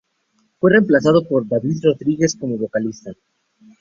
[0.59, 3.11] Fue reemplazado por David Rodriguez como vocalista.